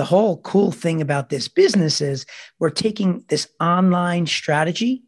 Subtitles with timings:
[0.00, 2.24] the whole cool thing about this business is
[2.58, 5.02] we're taking this online strategy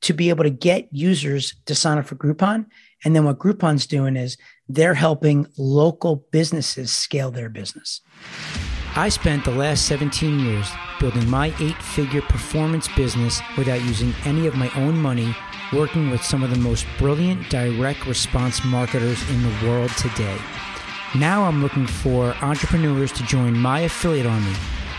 [0.00, 2.66] to be able to get users to sign up for Groupon.
[3.04, 4.36] And then what Groupon's doing is
[4.68, 8.00] they're helping local businesses scale their business.
[8.96, 10.68] I spent the last 17 years
[10.98, 15.36] building my eight figure performance business without using any of my own money,
[15.72, 20.36] working with some of the most brilliant direct response marketers in the world today.
[21.14, 24.52] Now I'm looking for entrepreneurs to join my affiliate army,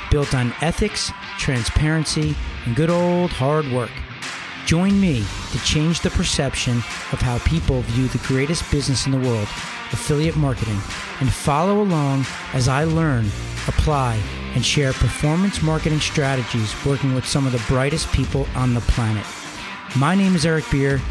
[0.09, 2.34] built on ethics, transparency,
[2.65, 3.91] and good old hard work.
[4.65, 6.77] Join me to change the perception
[7.12, 9.48] of how people view the greatest business in the world,
[9.91, 10.79] affiliate marketing,
[11.20, 13.26] and follow along as I learn,
[13.67, 14.20] apply,
[14.55, 19.26] and share performance marketing strategies working with some of the brightest people on the planet.
[19.98, 21.01] My name is Eric Beer,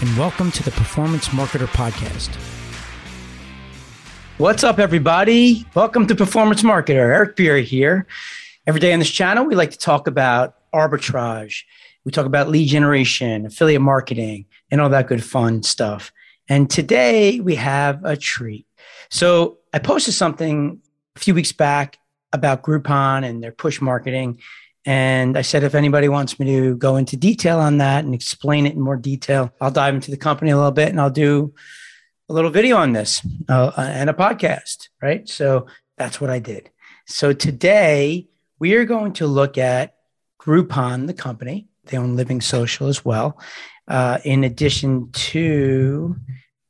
[0.00, 2.55] and welcome to the Performance Marketer Podcast.
[4.38, 5.64] What's up, everybody?
[5.74, 6.96] Welcome to Performance Marketer.
[6.96, 8.06] Eric Beer here.
[8.66, 11.62] Every day on this channel, we like to talk about arbitrage.
[12.04, 16.12] We talk about lead generation, affiliate marketing, and all that good fun stuff.
[16.50, 18.66] And today we have a treat.
[19.08, 20.82] So I posted something
[21.16, 21.98] a few weeks back
[22.30, 24.38] about Groupon and their push marketing.
[24.84, 28.66] And I said, if anybody wants me to go into detail on that and explain
[28.66, 31.54] it in more detail, I'll dive into the company a little bit and I'll do
[32.28, 35.28] a little video on this uh, and a podcast, right?
[35.28, 36.70] So that's what I did.
[37.06, 39.94] So today we are going to look at
[40.40, 41.68] Groupon, the company.
[41.84, 43.38] They own Living Social as well,
[43.86, 46.16] uh, in addition to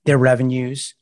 [0.05, 0.95] their revenues,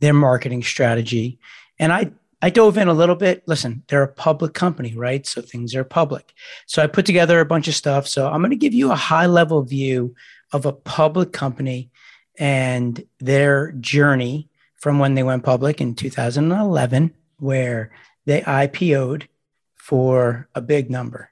[0.00, 1.38] their marketing strategy.
[1.78, 3.44] And I, I dove in a little bit.
[3.46, 5.26] Listen, they're a public company, right?
[5.26, 6.34] So things are public.
[6.66, 8.06] So I put together a bunch of stuff.
[8.06, 10.14] So I'm going to give you a high level view
[10.52, 11.90] of a public company
[12.38, 17.92] and their journey from when they went public in 2011, where
[18.26, 19.28] they IPO'd
[19.74, 21.30] for a big number.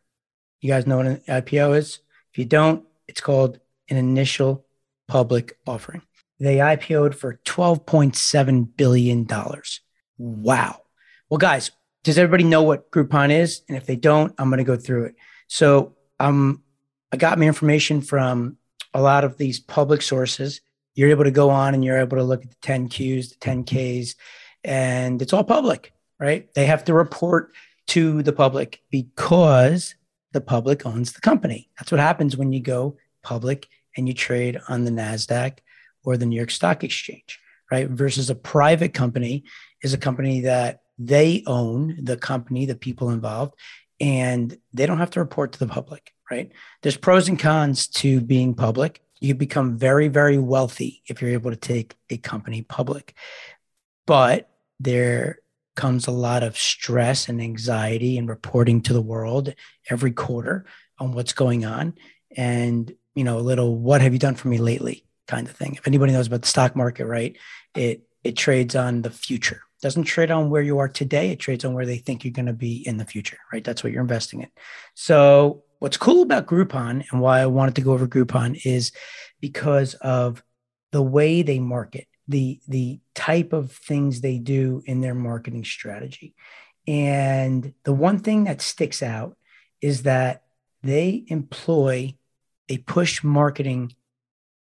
[0.60, 2.00] You guys know what an IPO is?
[2.32, 4.64] If you don't, it's called an initial
[5.08, 6.02] public offering.
[6.38, 9.28] They IPO'd for $12.7 billion.
[10.18, 10.82] Wow.
[11.28, 11.70] Well, guys,
[12.02, 13.62] does everybody know what Groupon is?
[13.68, 15.16] And if they don't, I'm going to go through it.
[15.48, 16.62] So um,
[17.12, 18.56] I got my information from
[18.94, 20.60] a lot of these public sources
[21.00, 23.36] you're able to go on and you're able to look at the 10 Qs, the
[23.36, 24.02] 10 mm-hmm.
[24.02, 24.16] Ks,
[24.62, 26.52] and it's all public, right?
[26.52, 27.54] They have to report
[27.86, 29.94] to the public because
[30.32, 31.70] the public owns the company.
[31.78, 33.66] That's what happens when you go public
[33.96, 35.60] and you trade on the NASDAQ
[36.04, 37.40] or the New York Stock Exchange,
[37.72, 37.88] right?
[37.88, 39.44] Versus a private company
[39.82, 43.54] is a company that they own the company, the people involved,
[44.00, 46.52] and they don't have to report to the public, right?
[46.82, 51.50] There's pros and cons to being public you become very, very wealthy if you're able
[51.50, 53.14] to take a company public.
[54.06, 55.38] But there
[55.76, 59.54] comes a lot of stress and anxiety and reporting to the world
[59.88, 60.66] every quarter
[60.98, 61.94] on what's going on.
[62.36, 65.74] And, you know, a little, what have you done for me lately kind of thing.
[65.76, 67.36] If anybody knows about the stock market, right?
[67.74, 69.62] It, it trades on the future.
[69.80, 71.30] Doesn't trade on where you are today.
[71.30, 73.64] It trades on where they think you're going to be in the future, right?
[73.64, 74.50] That's what you're investing in.
[74.94, 78.92] So what's cool about Groupon and why I wanted to go over Groupon is
[79.40, 80.44] because of
[80.92, 86.34] the way they market, the the type of things they do in their marketing strategy.
[86.86, 89.36] And the one thing that sticks out
[89.80, 90.44] is that
[90.82, 92.14] they employ
[92.68, 93.94] a push marketing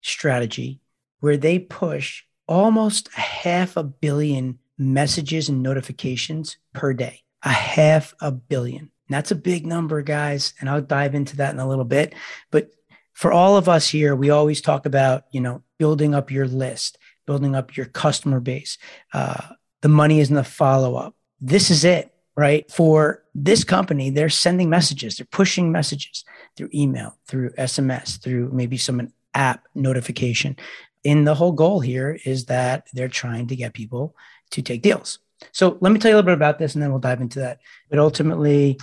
[0.01, 0.79] strategy
[1.19, 7.21] where they push almost a half a billion messages and notifications per day.
[7.43, 8.91] A half a billion.
[9.09, 10.53] That's a big number, guys.
[10.59, 12.15] And I'll dive into that in a little bit.
[12.51, 12.71] But
[13.13, 16.97] for all of us here, we always talk about, you know, building up your list,
[17.25, 18.77] building up your customer base.
[19.13, 19.41] Uh,
[19.81, 21.15] the money is in the follow up.
[21.39, 22.69] This is it, right?
[22.71, 26.25] For this company, they're sending messages, they're pushing messages
[26.57, 30.57] through email, through SMS, through maybe some app notification.
[31.03, 34.15] And the whole goal here is that they're trying to get people
[34.51, 35.19] to take deals.
[35.51, 37.39] So let me tell you a little bit about this and then we'll dive into
[37.39, 37.59] that.
[37.89, 38.79] But ultimately,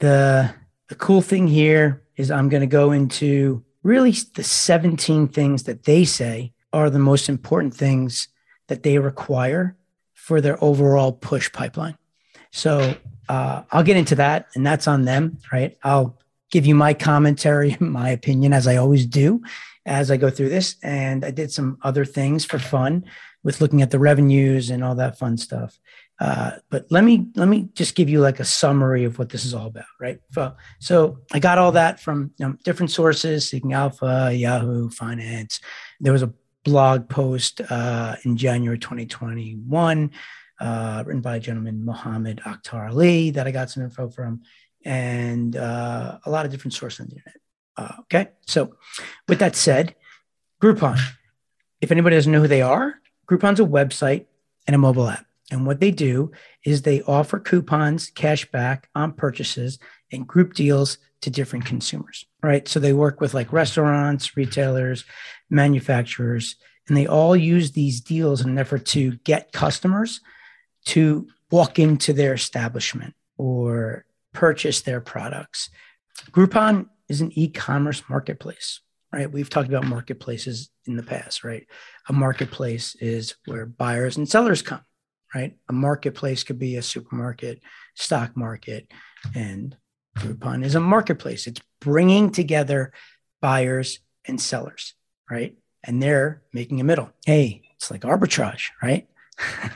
[0.00, 0.54] the
[0.88, 5.84] the cool thing here is I'm going to go into really the 17 things that
[5.84, 8.28] they say are the most important things
[8.68, 9.76] that they require
[10.12, 11.96] for their overall push pipeline.
[12.50, 12.94] So
[13.28, 15.76] uh, I'll get into that, and that's on them, right?
[15.82, 16.18] I'll
[16.50, 19.42] give you my commentary, my opinion, as I always do,
[19.86, 20.76] as I go through this.
[20.82, 23.04] And I did some other things for fun
[23.44, 25.78] with looking at the revenues and all that fun stuff.
[26.18, 29.44] Uh, but let me let me just give you like a summary of what this
[29.44, 30.18] is all about, right?
[30.32, 35.60] So, so I got all that from you know, different sources: Seeking Alpha, Yahoo Finance.
[36.00, 36.32] There was a
[36.64, 40.10] blog post uh, in January 2021
[40.60, 44.42] uh, written by a gentleman, Mohammed Akhtar Ali, that I got some info from,
[44.84, 47.40] and uh, a lot of different sources on the internet.
[47.76, 48.28] Uh, okay.
[48.46, 48.76] So,
[49.28, 49.94] with that said,
[50.62, 50.98] Groupon.
[51.80, 52.94] If anybody doesn't know who they are,
[53.26, 54.26] Groupon's a website
[54.66, 55.26] and a mobile app.
[55.50, 56.32] And what they do
[56.64, 59.78] is they offer coupons, cash back on purchases,
[60.10, 62.66] and group deals to different consumers, right?
[62.66, 65.04] So they work with like restaurants, retailers,
[65.50, 66.56] manufacturers,
[66.88, 70.20] and they all use these deals in an effort to get customers
[70.86, 75.70] to walk into their establishment or purchase their products.
[76.30, 78.80] Groupon is an e commerce marketplace,
[79.14, 79.30] right?
[79.30, 81.66] We've talked about marketplaces in the past, right?
[82.08, 84.80] A marketplace is where buyers and sellers come,
[85.34, 85.56] right?
[85.68, 87.60] A marketplace could be a supermarket,
[87.94, 88.90] stock market,
[89.34, 89.76] and
[90.18, 91.46] Groupon is a marketplace.
[91.46, 92.92] It's bringing together
[93.40, 94.94] buyers and sellers,
[95.30, 95.56] right?
[95.84, 97.10] And they're making a middle.
[97.24, 99.08] Hey, it's like arbitrage, right?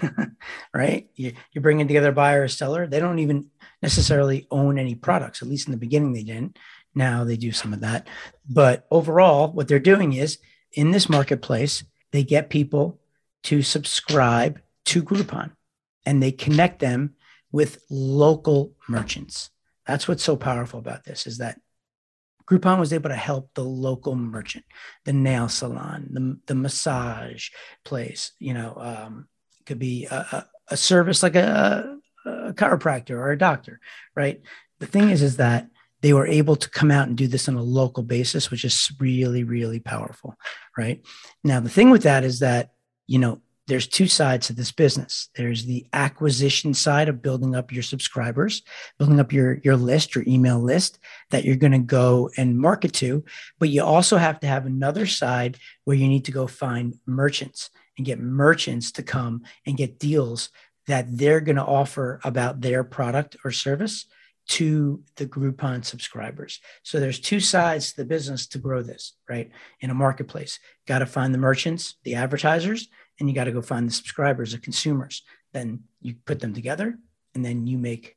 [0.75, 1.09] right?
[1.15, 2.87] You, are bringing together buyer or seller.
[2.87, 3.47] They don't even
[3.83, 5.43] necessarily own any products.
[5.43, 6.59] At least in the beginning, they didn't.
[6.99, 8.07] Now they do some of that.
[8.51, 10.39] But overall, what they're doing is
[10.73, 12.99] in this marketplace, they get people
[13.45, 15.53] to subscribe to Groupon
[16.05, 17.15] and they connect them
[17.53, 19.51] with local merchants.
[19.87, 21.61] That's what's so powerful about this is that
[22.47, 24.65] Groupon was able to help the local merchant,
[25.05, 27.51] the nail salon, the, the massage
[27.85, 29.29] place, you know, um,
[29.67, 33.81] could be a, a, a service like a, a chiropractor or a doctor,
[34.17, 34.41] right?
[34.79, 35.69] The thing is, is that
[36.01, 38.91] they were able to come out and do this on a local basis, which is
[39.01, 40.37] really, really powerful,
[40.77, 41.05] right?
[41.43, 42.73] Now, the thing with that is that,
[43.07, 45.29] you know, there's two sides to this business.
[45.37, 48.63] There's the acquisition side of building up your subscribers,
[48.99, 50.99] building up your, your list, your email list
[51.31, 53.25] that you're going to go and market to.
[53.59, 57.69] But you also have to have another side where you need to go find merchants
[57.99, 60.49] and get merchants to come and get deals
[60.87, 64.07] that they're going to offer about their product or service
[64.49, 66.61] to the Groupon subscribers.
[66.83, 69.51] So there's two sides to the business to grow this, right?
[69.81, 72.89] In a marketplace, got to find the merchants, the advertisers,
[73.21, 75.23] and you got to go find the subscribers, the consumers.
[75.53, 76.99] Then you put them together,
[77.35, 78.17] and then you make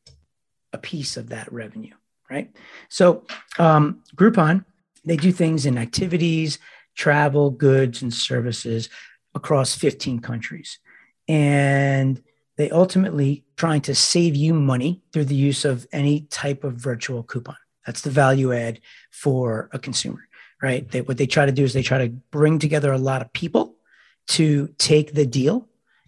[0.73, 1.95] a piece of that revenue,
[2.29, 2.49] right?
[2.87, 3.25] So
[3.59, 4.63] um, Groupon,
[5.03, 6.59] they do things in activities,
[6.95, 8.89] travel, goods, and services
[9.35, 10.79] across 15 countries.
[11.27, 12.21] And
[12.57, 17.23] they ultimately trying to save you money through the use of any type of virtual
[17.23, 17.55] coupon.
[17.85, 18.79] That's the value add
[19.11, 20.27] for a consumer,
[20.61, 20.89] right?
[20.89, 23.33] They, what they try to do is they try to bring together a lot of
[23.33, 23.75] people
[24.29, 25.67] to take the deal.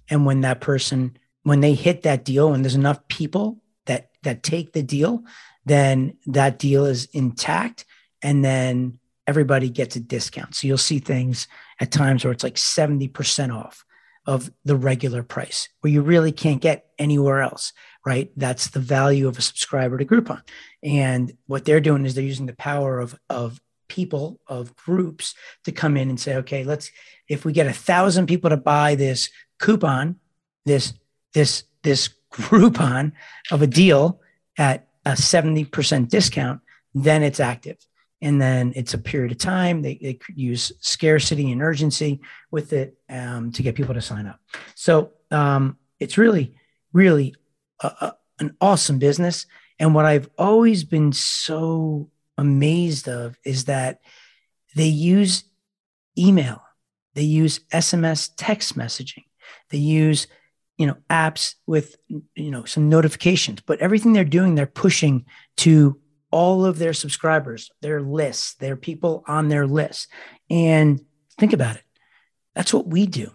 [0.10, 4.44] And when that person, when they hit that deal, and there's enough people that that
[4.44, 5.24] take the deal,
[5.66, 7.86] then that deal is intact.
[8.22, 10.56] And then everybody gets a discount.
[10.56, 11.48] So you'll see things
[11.80, 13.86] at times where it's like 70% off
[14.26, 17.74] of the regular price where you really can't get anywhere else,
[18.06, 18.32] right?
[18.38, 20.42] That's the value of a subscriber to Groupon.
[20.82, 25.36] And what they're doing is they're using the power of, of people, of groups
[25.66, 26.90] to come in and say, okay, let's,
[27.28, 29.30] if we get a thousand people to buy this
[29.60, 30.18] coupon,
[30.66, 30.94] this,
[31.34, 33.12] this, this Groupon
[33.52, 34.20] of a deal
[34.58, 36.62] at a 70% discount,
[36.96, 37.78] then it's active
[38.24, 39.82] and then it's a period of time.
[39.82, 42.22] They, they use scarcity and urgency
[42.52, 44.40] with it um, to get people to sign up.
[44.76, 46.56] So um, it's really,
[46.94, 47.36] really
[47.82, 49.46] a, a, an awesome business.
[49.78, 54.00] And what I've always been so amazed of is that
[54.74, 55.44] they use
[56.18, 56.64] email,
[57.16, 59.26] they use SMS text messaging,
[59.70, 60.28] they use
[60.78, 65.24] you know apps with you know some notifications but everything they're doing they're pushing
[65.56, 66.02] to
[66.34, 70.08] all of their subscribers, their lists, their people on their list.
[70.50, 71.00] And
[71.40, 71.84] think about it.
[72.56, 73.30] That's what we do,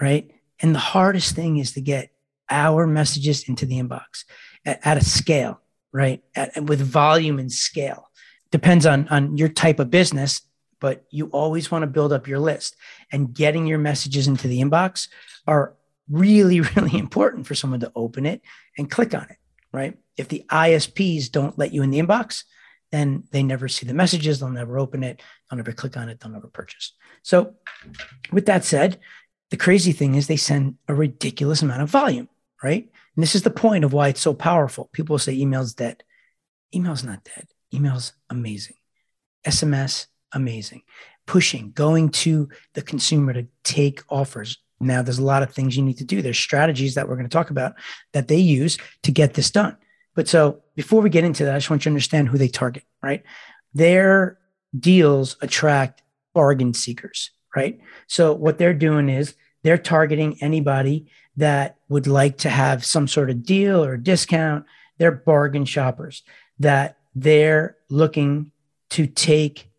[0.00, 0.30] right?
[0.58, 2.10] And the hardest thing is to get
[2.48, 4.24] our messages into the inbox
[4.64, 5.60] at, at a scale,
[5.92, 6.24] right?
[6.34, 8.08] At, with volume and scale.
[8.50, 10.40] Depends on, on your type of business,
[10.80, 12.76] but you always want to build up your list.
[13.12, 15.08] And getting your messages into the inbox
[15.46, 15.74] are
[16.10, 18.40] really, really important for someone to open it
[18.78, 19.36] and click on it
[19.72, 19.96] right?
[20.16, 22.44] If the ISPs don't let you in the inbox,
[22.90, 26.20] then they never see the messages, they'll never open it, they'll never click on it,
[26.20, 26.92] they'll never purchase.
[27.22, 27.54] So,
[28.32, 28.98] with that said,
[29.50, 32.28] the crazy thing is they send a ridiculous amount of volume,
[32.62, 32.88] right?
[33.16, 34.90] And this is the point of why it's so powerful.
[34.92, 36.02] People say email's dead.
[36.74, 37.48] Email's not dead.
[37.72, 38.76] Email's amazing.
[39.46, 40.82] SMS, amazing.
[41.26, 45.82] Pushing, going to the consumer to take offers, now, there's a lot of things you
[45.82, 46.22] need to do.
[46.22, 47.74] There's strategies that we're going to talk about
[48.12, 49.76] that they use to get this done.
[50.14, 52.48] But so before we get into that, I just want you to understand who they
[52.48, 53.22] target, right?
[53.74, 54.38] Their
[54.78, 56.02] deals attract
[56.34, 57.80] bargain seekers, right?
[58.06, 63.30] So what they're doing is they're targeting anybody that would like to have some sort
[63.30, 64.64] of deal or discount.
[64.98, 66.22] They're bargain shoppers
[66.58, 68.52] that they're looking
[68.90, 69.70] to take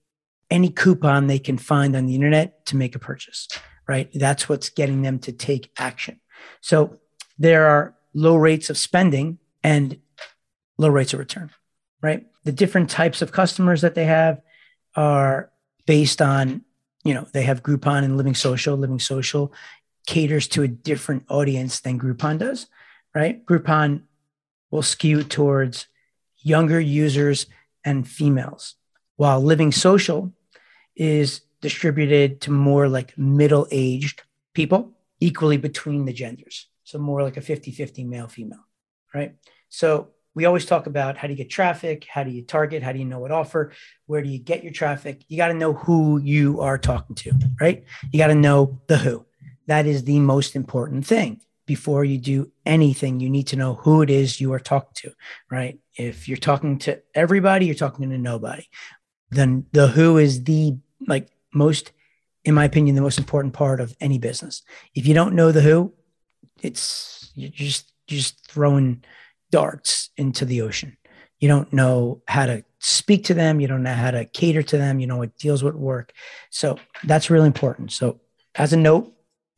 [0.49, 3.47] any coupon they can find on the internet to make a purchase,
[3.89, 4.07] right?
[4.13, 6.21] That's what's getting them to take action.
[6.61, 6.99] So
[7.39, 9.97] there are low rates of spending and
[10.77, 11.49] low rates of return,
[11.99, 12.27] right?
[12.43, 14.41] The different types of customers that they have
[14.95, 15.49] are
[15.87, 16.61] based on,
[17.03, 18.77] you know, they have Groupon and Living Social.
[18.77, 19.51] Living Social
[20.05, 22.67] caters to a different audience than Groupon does,
[23.15, 23.43] right?
[23.43, 24.03] Groupon
[24.69, 25.87] will skew towards
[26.37, 27.47] younger users
[27.83, 28.75] and females,
[29.15, 30.31] while Living Social
[30.95, 34.23] is distributed to more like middle aged
[34.53, 36.67] people, equally between the genders.
[36.83, 38.65] So more like a 50 50 male female,
[39.13, 39.35] right?
[39.69, 42.05] So we always talk about how do you get traffic?
[42.09, 42.83] How do you target?
[42.83, 43.73] How do you know what offer?
[44.05, 45.23] Where do you get your traffic?
[45.27, 47.83] You got to know who you are talking to, right?
[48.11, 49.25] You got to know the who.
[49.67, 51.41] That is the most important thing.
[51.65, 55.11] Before you do anything, you need to know who it is you are talking to,
[55.51, 55.77] right?
[55.95, 58.63] If you're talking to everybody, you're talking to nobody.
[59.29, 61.91] Then the who is the like most,
[62.43, 64.63] in my opinion, the most important part of any business.
[64.95, 65.93] If you don't know the who,
[66.61, 69.03] it's you're just you're just throwing
[69.51, 70.97] darts into the ocean.
[71.39, 73.59] You don't know how to speak to them.
[73.59, 74.99] You don't know how to cater to them.
[74.99, 76.11] You know what deals would work.
[76.49, 77.91] So that's really important.
[77.91, 78.19] So
[78.55, 79.13] as a note,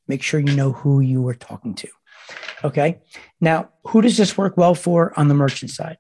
[0.07, 1.87] make sure you know who you are talking to.
[2.63, 2.99] Okay.
[3.39, 5.97] Now, who does this work well for on the merchant side?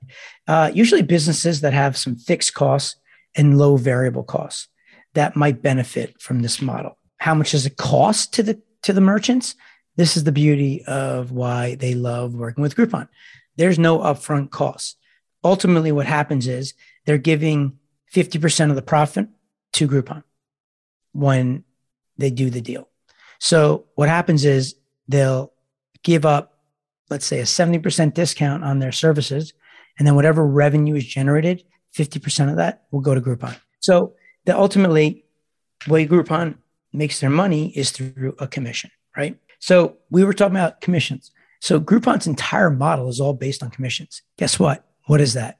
[0.47, 2.95] Uh, usually businesses that have some fixed costs
[3.35, 4.67] and low variable costs
[5.13, 6.97] that might benefit from this model.
[7.17, 9.55] How much does it cost to the to the merchants?
[9.95, 13.07] This is the beauty of why they love working with Groupon.
[13.57, 14.97] There's no upfront cost.
[15.43, 16.73] Ultimately, what happens is
[17.05, 17.77] they're giving
[18.13, 19.27] 50% of the profit
[19.73, 20.23] to Groupon
[21.13, 21.63] when
[22.17, 22.87] they do the deal.
[23.39, 24.75] So what happens is
[25.07, 25.51] they'll
[26.03, 26.59] give up,
[27.09, 29.53] let's say, a 70% discount on their services.
[29.97, 31.63] And then whatever revenue is generated,
[31.95, 33.57] 50% of that will go to Groupon.
[33.79, 34.13] So
[34.45, 35.25] the ultimately
[35.87, 36.55] way Groupon
[36.93, 39.37] makes their money is through a commission, right?
[39.59, 41.31] So we were talking about commissions.
[41.59, 44.21] So Groupon's entire model is all based on commissions.
[44.37, 44.85] Guess what?
[45.05, 45.59] What is that?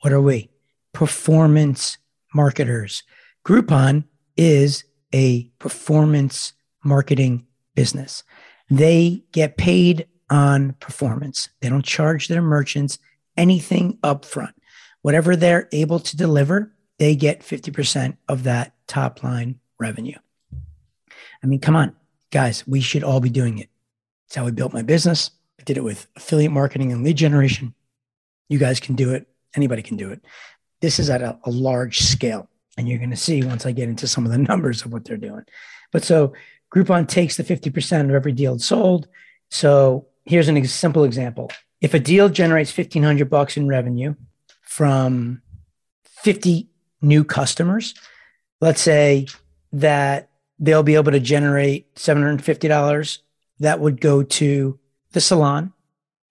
[0.00, 0.50] What are we?
[0.92, 1.98] Performance
[2.34, 3.02] marketers.
[3.46, 4.04] Groupon
[4.36, 4.84] is
[5.14, 6.52] a performance
[6.84, 8.24] marketing business.
[8.70, 11.48] They get paid on performance.
[11.60, 12.98] They don't charge their merchants
[13.36, 14.52] anything upfront.
[15.02, 20.18] Whatever they're able to deliver, they get 50% of that top line revenue.
[21.42, 21.94] I mean, come on,
[22.30, 23.68] guys, we should all be doing it.
[24.26, 25.30] It's how I built my business.
[25.58, 27.74] I did it with affiliate marketing and lead generation.
[28.48, 29.28] You guys can do it.
[29.54, 30.20] Anybody can do it.
[30.80, 32.48] This is at a, a large scale.
[32.76, 35.04] And you're going to see once I get into some of the numbers of what
[35.04, 35.44] they're doing.
[35.92, 36.34] But so
[36.74, 39.08] Groupon takes the 50% of every deal sold.
[39.50, 41.50] So here's a simple example.
[41.80, 44.14] If a deal generates 1500 bucks in revenue
[44.62, 45.42] from
[46.04, 46.68] 50
[47.00, 47.94] new customers,
[48.60, 49.26] let's say
[49.72, 53.18] that they'll be able to generate $750
[53.60, 54.78] that would go to
[55.12, 55.72] the salon.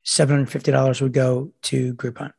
[0.05, 2.31] $750 would go to Groupon.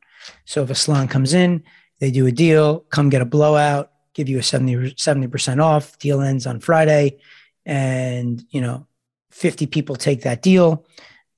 [0.46, 1.62] So if a salon comes in,
[2.00, 6.20] they do a deal, come get a blowout, give you a 70, 70% off, deal
[6.20, 7.18] ends on Friday,
[7.66, 8.86] and you know,
[9.30, 10.86] 50 people take that deal,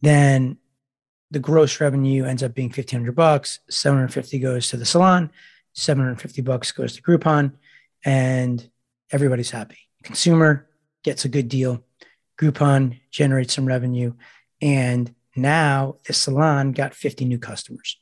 [0.03, 0.57] then
[1.31, 5.31] the gross revenue ends up being 1500 bucks, 750 goes to the salon,
[5.73, 7.53] 750 bucks goes to Groupon,
[8.05, 8.69] and
[9.11, 9.79] everybody's happy.
[10.03, 10.69] Consumer
[11.03, 11.83] gets a good deal.
[12.39, 14.15] Groupon generates some revenue.
[14.63, 17.99] And now the salon got 50 new customers,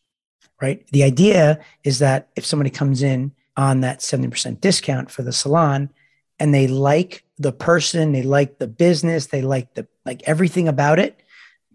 [0.61, 0.87] right?
[0.89, 5.91] The idea is that if somebody comes in on that 70% discount for the salon
[6.39, 10.99] and they like the person, they like the business, they like the like everything about
[10.99, 11.21] it,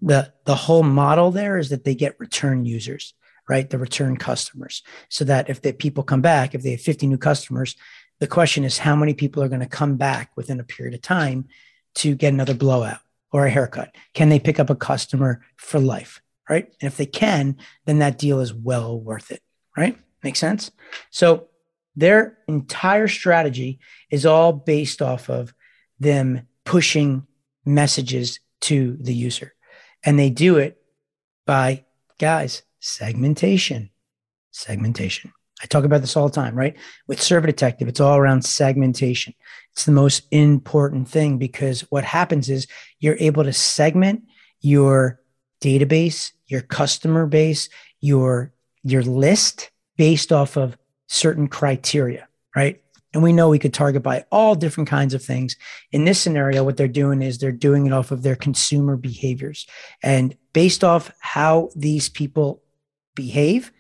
[0.02, 3.14] the the whole model there is that they get return users,
[3.48, 3.70] right?
[3.70, 4.84] The return customers.
[5.10, 7.76] So that if the people come back, if they have 50 new customers,
[8.20, 11.02] the question is how many people are going to come back within a period of
[11.02, 11.48] time
[11.96, 13.00] to get another blowout
[13.32, 13.96] or a haircut?
[14.14, 16.22] Can they pick up a customer for life?
[16.50, 16.66] Right.
[16.82, 19.42] And if they can, then that deal is well worth it.
[19.76, 19.98] Right.
[20.24, 20.72] Make sense?
[21.10, 21.48] So
[21.96, 25.54] their entire strategy is all based off of
[26.00, 27.26] them pushing
[27.66, 29.54] messages to the user.
[30.04, 30.82] And they do it
[31.46, 31.86] by,
[32.20, 33.90] guys, segmentation.
[34.52, 35.32] Segmentation.
[35.62, 36.76] I talk about this all the time, right?
[37.08, 39.34] With Survey Detective, it's all around segmentation.
[39.72, 42.68] It's the most important thing because what happens is
[43.00, 44.24] you're able to segment
[44.60, 45.22] your
[45.62, 47.70] database, your customer base,
[48.02, 52.82] your your list based off of certain criteria, right?
[53.14, 55.56] And we know we could target by all different kinds of things.
[55.94, 59.68] In this scenario, what they're doing is they're doing it off of their consumer behaviors.
[60.02, 62.63] And based off how these people
[63.16, 63.72] behave,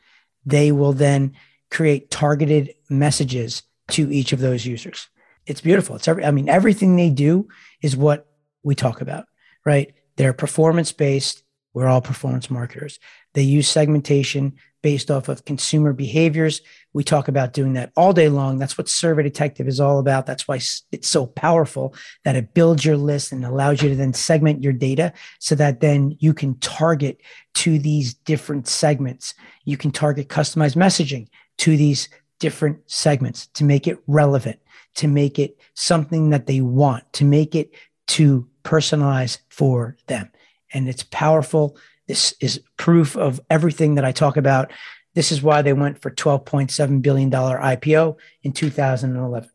[0.45, 1.33] they will then
[1.71, 5.07] create targeted messages to each of those users.
[5.45, 5.95] It's beautiful.
[5.95, 7.47] It's every, I mean, everything they do
[7.81, 8.27] is what
[8.63, 9.25] we talk about,
[9.65, 9.93] right?
[10.15, 11.43] They're performance based.
[11.73, 12.99] We're all performance marketers.
[13.33, 16.61] They use segmentation based off of consumer behaviors.
[16.93, 18.59] We talk about doing that all day long.
[18.59, 20.27] That's what Survey Detective is all about.
[20.27, 24.13] That's why it's so powerful that it builds your list and allows you to then
[24.13, 27.21] segment your data so that then you can target
[27.55, 29.33] to these different segments.
[29.65, 32.09] You can target customized messaging to these
[32.39, 34.59] different segments to make it relevant,
[34.95, 37.73] to make it something that they want, to make it
[38.07, 40.29] to personalize for them.
[40.73, 41.77] And it's powerful.
[42.07, 44.71] This is proof of everything that I talk about.
[45.15, 49.49] This is why they went for $12.7 billion IPO in 2011.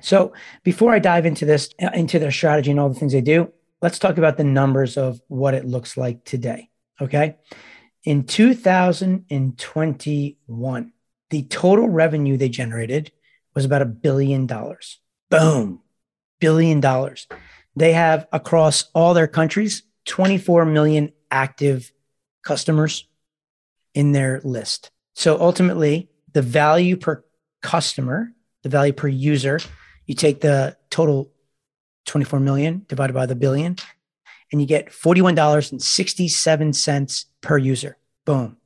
[0.00, 0.32] So
[0.64, 3.52] before I dive into this, uh, into their strategy and all the things they do,
[3.80, 6.70] let's talk about the numbers of what it looks like today.
[7.00, 7.36] Okay.
[8.04, 10.92] In 2021,
[11.30, 13.12] the total revenue they generated
[13.54, 14.98] was about a billion dollars.
[15.30, 15.80] Boom,
[16.40, 17.28] billion dollars.
[17.76, 21.90] They have across all their countries 24 million active
[22.42, 23.08] customers
[23.94, 24.92] in their list.
[25.14, 27.24] So ultimately, the value per
[27.62, 29.58] customer, the value per user,
[30.06, 31.32] you take the total
[32.06, 33.76] 24 million divided by the billion,
[34.50, 37.96] and you get $41.67 per user.
[38.24, 38.56] Boom.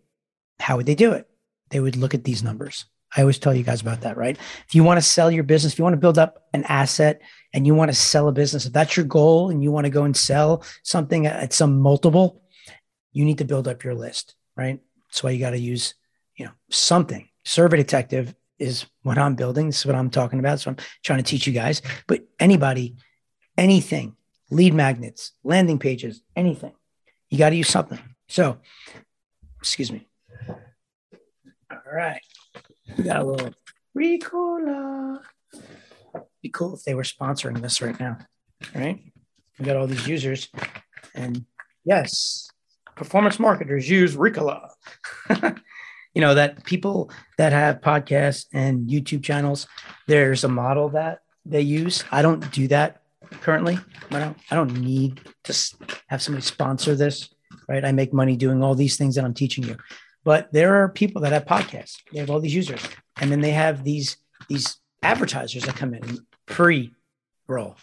[0.59, 1.29] How would they do it?
[1.71, 2.87] They would look at these numbers.
[3.17, 4.37] I always tell you guys about that, right?
[4.67, 7.23] If you want to sell your business, if you want to build up an asset
[7.53, 9.91] and you want to sell a business, if that's your goal and you want to
[9.91, 12.43] go and sell something at some multiple,
[13.13, 14.81] you need to build up your list, right?
[15.09, 15.95] That's why you got to use,
[16.37, 17.29] you know, something.
[17.45, 19.67] Survey Detective is what I'm building.
[19.67, 20.61] This is what I'm talking about.
[20.61, 21.83] So I'm trying to teach you guys.
[22.07, 22.97] But anybody,
[23.57, 24.17] anything,
[24.51, 26.73] lead magnets, landing pages, anything,
[27.31, 27.99] you got to use something.
[28.29, 28.59] So,
[29.59, 30.09] excuse me.
[31.71, 32.21] All right.
[32.97, 33.55] We got a little
[33.97, 35.21] Ricola.
[36.43, 38.19] Be cool if they were sponsoring this right now.
[38.75, 39.01] Right.
[39.59, 40.49] We got all these users.
[41.15, 41.45] And
[41.85, 42.51] yes,
[42.95, 44.71] performance marketers use Ricola.
[46.15, 49.67] you know that people that have podcasts and YouTube channels,
[50.07, 52.05] there's a model that they use.
[52.11, 53.03] I don't do that
[53.41, 53.79] currently.
[54.11, 54.37] I don't.
[54.51, 55.77] I don't need to
[56.09, 57.31] have somebody sponsor this.
[57.69, 57.85] Right.
[57.85, 59.77] I make money doing all these things that I'm teaching you.
[60.25, 61.97] But there are people that have podcasts.
[62.13, 62.81] They have all these users,
[63.21, 64.17] and then they have these
[64.49, 66.93] these advertisers that come in pre
[67.47, 67.77] roll,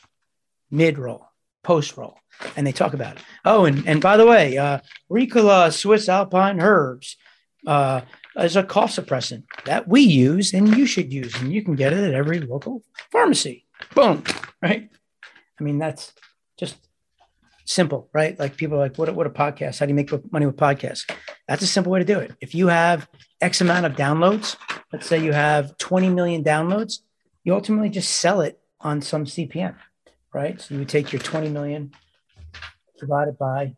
[0.72, 1.28] mid roll,
[1.64, 2.18] post roll,
[2.56, 3.24] and they talk about it.
[3.46, 4.80] Oh, and and by the way, uh,
[5.12, 7.18] Ricola Swiss Alpine Herbs
[7.68, 8.02] uh,
[8.38, 11.94] is a cough suppressant that we use and you should use, and you can get
[11.94, 13.66] it at every local pharmacy.
[13.96, 14.24] Boom,
[14.62, 14.90] right?
[15.60, 16.14] I mean, that's
[16.58, 16.76] just
[17.66, 18.38] simple, right?
[18.40, 19.80] Like people are like, what, what a podcast?
[19.80, 21.10] How do you make money with podcasts?
[21.48, 22.32] That's a simple way to do it.
[22.40, 23.08] If you have
[23.42, 24.56] X amount of downloads,
[24.92, 27.00] let's say you have 20 million downloads,
[27.44, 29.76] you ultimately just sell it on some CPM,
[30.34, 30.60] right?
[30.62, 31.92] So you would take your 20 million
[32.98, 33.76] divided by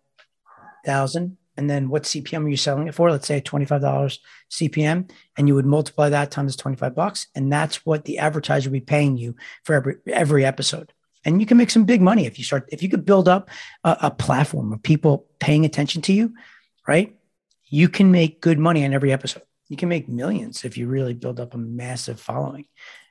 [0.86, 3.10] thousand, and then what CPM are you selling it for?
[3.10, 4.20] Let's say $25
[4.52, 7.28] CPM, and you would multiply that times 25 bucks.
[7.34, 10.94] And that's what the advertiser would be paying you for every, every episode.
[11.24, 13.50] And you can make some big money if you start, if you could build up
[13.84, 16.34] a, a platform of people paying attention to you,
[16.88, 17.16] right?
[17.76, 19.44] You can make good money on every episode.
[19.68, 22.68] You can make millions if you really build up a massive following.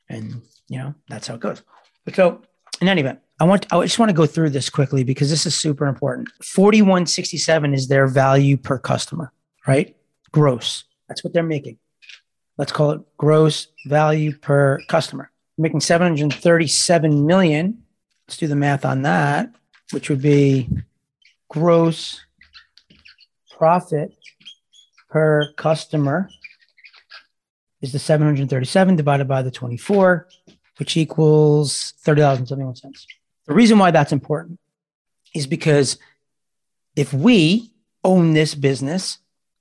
[0.09, 1.61] And, you know, that's how it goes.
[2.07, 2.41] But so,
[2.81, 5.45] in any event, I want I just want to go through this quickly because this
[5.45, 6.31] is super important.
[6.43, 9.35] 4167 is their value per customer,
[9.67, 9.95] right?
[10.33, 10.85] Gross.
[11.09, 11.77] That's what they're making.
[12.57, 15.31] Let's call it gross value per customer.
[15.59, 17.83] making 737 million.
[18.27, 19.51] Let's do the math on that,
[19.91, 20.71] which would be
[21.51, 22.25] gross
[23.51, 24.15] profit
[25.15, 26.29] per customer
[27.81, 30.27] is the 737 divided by the 24,
[30.79, 32.83] which equals $30.71.
[33.47, 34.59] The reason why that's important
[35.33, 35.99] is because
[36.97, 37.71] if we
[38.03, 39.19] own this business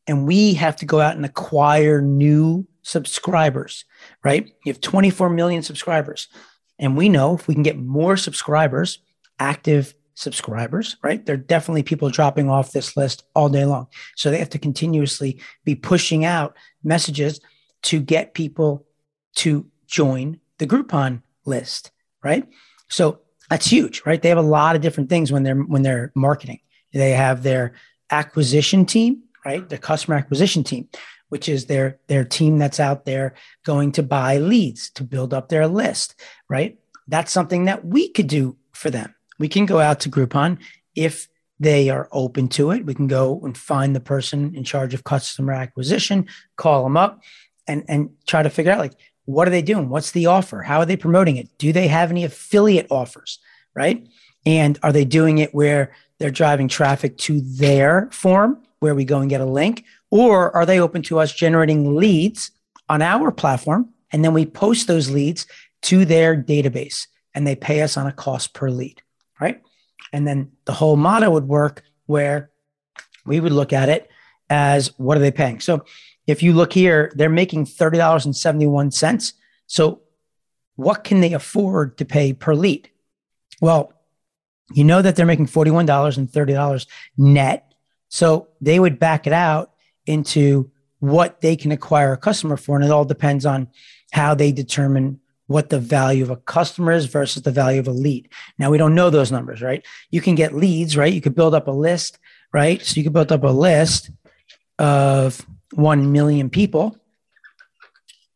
[0.08, 3.86] and we have to go out and acquire new subscribers,
[4.24, 4.48] right?
[4.66, 6.30] You have 24 million subscribers.
[6.80, 8.98] And we know if we can get more subscribers,
[9.38, 11.26] active subscribers, right?
[11.26, 13.88] There are definitely people dropping off this list all day long.
[14.16, 17.40] So they have to continuously be pushing out messages
[17.84, 18.86] to get people
[19.36, 21.92] to join the Groupon list,
[22.24, 22.48] right?
[22.90, 24.22] So that's huge, right?
[24.22, 26.60] They have a lot of different things when they're when they're marketing.
[26.94, 27.74] They have their
[28.10, 29.68] acquisition team, right?
[29.68, 30.88] The customer acquisition team,
[31.30, 33.34] which is their their team that's out there
[33.66, 36.16] going to buy leads to build up their list,
[36.50, 36.78] right?
[37.08, 39.14] That's something that we could do for them.
[39.40, 40.60] We can go out to Groupon
[40.96, 41.28] if
[41.60, 42.86] they are open to it.
[42.86, 47.22] We can go and find the person in charge of customer acquisition, call them up,
[47.68, 48.94] and and try to figure out like
[49.26, 49.90] what are they doing?
[49.90, 50.62] What's the offer?
[50.62, 51.58] How are they promoting it?
[51.58, 53.40] Do they have any affiliate offers?
[53.74, 54.08] Right.
[54.46, 59.20] And are they doing it where they're driving traffic to their form where we go
[59.20, 59.86] and get a link?
[60.12, 62.52] Or are they open to us generating leads
[62.90, 63.90] on our platform?
[64.12, 65.48] And then we post those leads
[65.84, 69.02] to their database and they pay us on a cost per lead.
[69.44, 69.62] Right.
[70.14, 72.50] And then the whole model would work where
[73.26, 74.10] we would look at it
[74.50, 75.60] as what are they paying?
[75.60, 75.84] So
[76.28, 79.34] if you look here, they're making $30.71.
[79.68, 80.02] So
[80.78, 82.90] what can they afford to pay per lead?
[83.60, 83.92] Well,
[84.74, 87.74] you know that they're making $41 and $30 net.
[88.08, 89.74] So they would back it out
[90.06, 92.78] into what they can acquire a customer for.
[92.78, 93.68] And it all depends on
[94.14, 97.92] how they determine what the value of a customer is versus the value of a
[97.92, 98.30] lead.
[98.58, 99.86] Now, we don't know those numbers, right?
[100.10, 101.14] You can get leads, right?
[101.14, 102.18] You could build up a list,
[102.54, 102.82] right?
[102.82, 104.10] So you could build up a list
[104.80, 106.98] of 1 million people,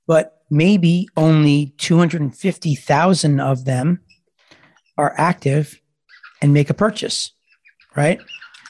[0.06, 4.02] but maybe only 250,000 of them
[4.98, 5.80] are active
[6.42, 7.32] and make a purchase,
[7.96, 8.20] right?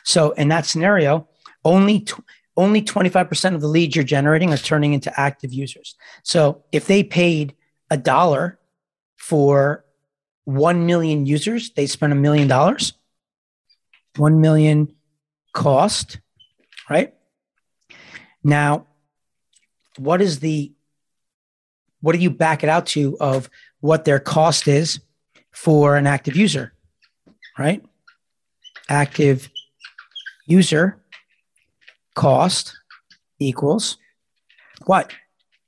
[0.04, 1.28] So in that scenario,
[1.66, 2.06] only
[2.58, 5.96] only 25% of the leads you're generating are turning into active users.
[6.24, 7.56] So if they paid
[7.90, 8.60] a dollar
[9.18, 9.86] for
[10.46, 12.94] 1 million users, they spend a million dollars.
[14.16, 14.94] 1 million
[15.54, 16.20] cost,
[16.90, 17.14] right?
[18.44, 18.88] Now,
[19.98, 20.74] what is the
[22.00, 25.00] what do you back it out to of what their cost is
[25.52, 26.74] for an active user?
[27.58, 27.84] Right?
[28.88, 29.50] Active
[30.46, 31.02] user
[32.14, 32.78] cost
[33.40, 33.98] equals
[34.86, 35.12] what?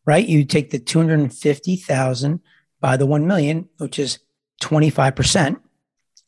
[0.05, 0.25] Right?
[0.25, 2.39] You take the 250,000
[2.81, 4.19] by the 1 million, which is
[4.61, 5.59] 25%,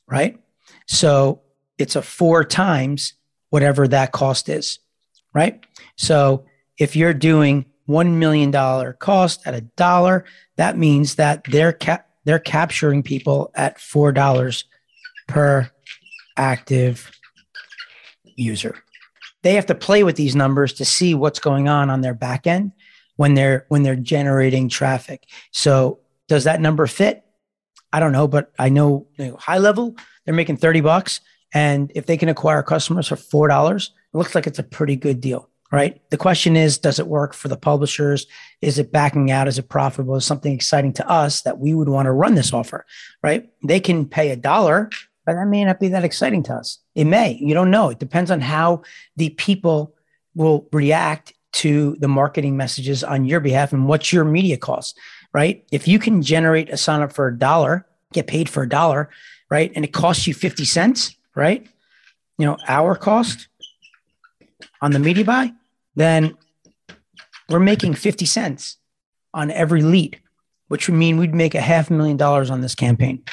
[0.07, 0.39] right?
[0.87, 1.41] So
[1.77, 3.13] it's a four times
[3.49, 4.79] whatever that cost is
[5.33, 5.65] right?
[5.95, 6.45] So
[6.77, 8.51] if you're doing $1 million
[8.99, 10.25] cost at a dollar,
[10.57, 11.77] that means that they're
[12.23, 14.63] they're capturing people at $4
[15.27, 15.71] per
[16.37, 17.09] active
[18.35, 18.75] user.
[19.41, 22.45] They have to play with these numbers to see what's going on on their back
[22.45, 22.73] end
[23.21, 25.27] when they're when they're generating traffic.
[25.51, 27.23] So does that number fit?
[27.93, 31.21] I don't know, but I know, you know high level they're making 30 bucks
[31.53, 35.21] and if they can acquire customers for $4, it looks like it's a pretty good
[35.21, 36.01] deal, right?
[36.09, 38.25] The question is, does it work for the publishers?
[38.59, 39.47] Is it backing out?
[39.47, 40.15] Is it profitable?
[40.15, 42.87] Is something exciting to us that we would want to run this offer,
[43.21, 43.47] right?
[43.63, 44.89] They can pay a dollar,
[45.27, 46.79] but that may not be that exciting to us.
[46.95, 47.89] It may, you don't know.
[47.89, 48.81] It depends on how
[49.15, 49.95] the people
[50.33, 54.97] will react to the marketing messages on your behalf and what's your media cost,
[55.33, 55.65] right?
[55.71, 59.09] If you can generate a sign up for a dollar, get paid for a dollar,
[59.49, 59.71] right?
[59.75, 61.67] And it costs you 50 cents, right?
[62.37, 63.47] You know, our cost,
[64.81, 65.53] on the media buy,
[65.95, 66.37] then
[67.49, 68.77] we're making 50 cents
[69.33, 70.19] on every lead,
[70.67, 73.23] which would mean we'd make a half million dollars on this campaign,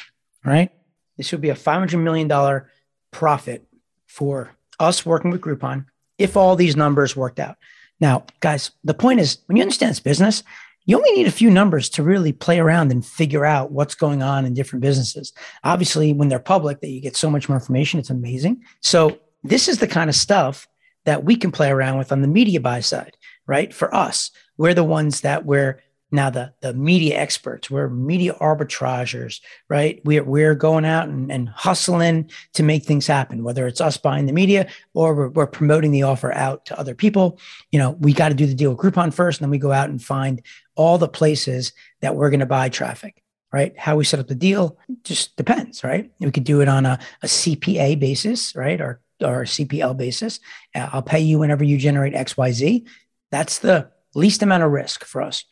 [0.45, 0.71] right?
[1.17, 2.63] This would be a $500 million
[3.11, 3.67] profit
[4.07, 5.87] for us working with Groupon
[6.19, 7.57] if all these numbers worked out.
[8.01, 10.43] Now, guys, the point is when you understand this business,
[10.87, 14.23] you only need a few numbers to really play around and figure out what's going
[14.23, 15.35] on in different businesses.
[15.63, 18.63] Obviously, when they're public, that you get so much more information, it's amazing.
[18.81, 20.67] So this is the kind of stuff
[21.05, 23.73] that we can play around with on the media buy side, right?
[23.75, 29.41] For us, we're the ones that we're now the, the media experts we're media arbitragers
[29.69, 30.01] right?
[30.05, 34.27] We're, we're going out and, and hustling to make things happen whether it's us buying
[34.27, 37.39] the media or we're, we're promoting the offer out to other people.
[37.71, 39.73] You know we got to do the deal with groupon first and then we go
[39.73, 40.43] out and find
[40.75, 43.79] all the places that we're going to buy traffic right?
[43.79, 46.11] How we set up the deal just depends right?
[46.21, 48.81] We could do it on a, a cpa basis right?
[48.81, 50.41] Or or cpl basis.
[50.75, 52.87] Uh, i'll pay you whenever you generate xyz
[53.31, 55.45] that's the least amount of risk for us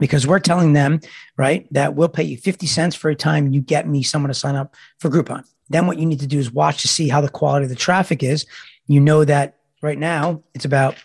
[0.00, 1.00] because we're telling them,
[1.36, 4.34] right, that we'll pay you 50 cents for a time you get me someone to
[4.34, 5.44] sign up for Groupon.
[5.68, 7.76] Then what you need to do is watch to see how the quality of the
[7.76, 8.46] traffic is.
[8.86, 10.96] You know that right now it's about,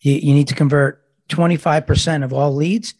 [0.00, 2.94] you, you need to convert 25% of all leads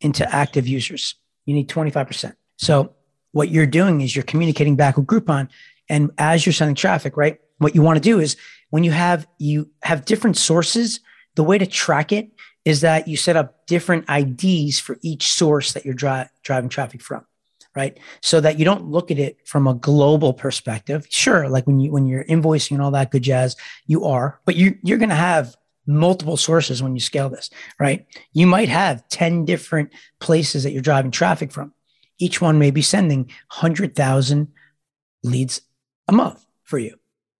[0.00, 1.14] into active users.
[1.46, 2.34] You need 25%.
[2.56, 2.94] So
[3.32, 5.48] what you're doing is you're communicating back with Groupon.
[5.88, 8.36] And as you're sending traffic, right, what you want to do is
[8.70, 11.00] when you have, you have different sources,
[11.36, 12.30] the way to track it
[12.64, 17.00] is that you set up different IDs for each source that you're dri- driving traffic
[17.00, 17.24] from,
[17.74, 17.98] right?
[18.22, 21.06] So that you don't look at it from a global perspective.
[21.08, 24.56] Sure, like when you when you're invoicing and all that good jazz, you are, but
[24.56, 28.06] you you're going to have multiple sources when you scale this, right?
[28.32, 31.72] You might have 10 different places that you're driving traffic from.
[32.18, 34.48] Each one may be sending 100,000
[35.24, 35.62] leads
[36.06, 36.96] a month for you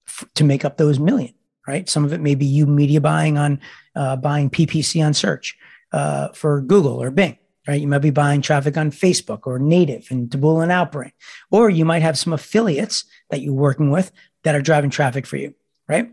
[0.09, 1.35] f- to make up those million
[1.71, 1.89] right?
[1.89, 3.61] Some of it may be you media buying on
[3.95, 5.57] uh, buying PPC on search
[5.93, 7.81] uh, for Google or Bing, right?
[7.81, 11.13] You might be buying traffic on Facebook or Native and Taboola and Outbrain,
[11.51, 14.13] or you might have some affiliates that you're working with
[14.45, 15.55] that are driving traffic for you,
[15.89, 16.11] right?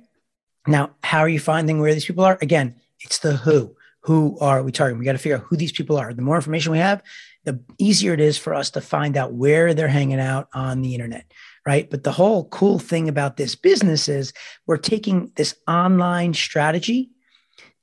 [0.66, 2.38] Now, how are you finding where these people are?
[2.42, 3.76] Again, it's the who.
[4.02, 5.00] Who are we targeting?
[5.00, 6.14] We got to figure out who these people are.
[6.14, 7.04] The more information we have,
[7.44, 10.94] the easier it is for us to find out where they're hanging out on the
[10.94, 11.26] internet
[11.68, 11.90] right?
[11.90, 14.32] But the whole cool thing about this business is
[14.66, 17.12] we're taking this online strategy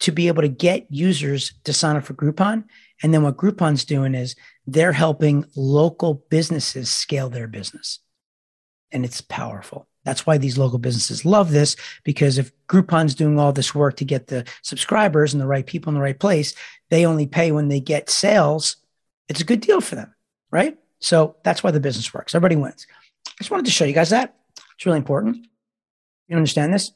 [0.01, 2.65] to be able to get users to sign up for Groupon.
[3.03, 8.01] And then what Groupon's doing is they're helping local businesses scale their business.
[8.93, 9.89] And it's powerful.
[10.05, 14.05] That's why these local businesses love this because if Groupon's doing all this work to
[14.05, 16.55] get the subscribers and the right people in the right place,
[16.91, 18.77] they only pay when they get sales.
[19.29, 20.15] It's a good deal for them,
[20.51, 20.77] right?
[21.01, 22.35] So that's why the business works.
[22.35, 22.87] Everybody wins.
[23.27, 24.37] I just wanted to show you guys that.
[24.77, 25.47] It's really important.
[26.29, 26.93] You understand this?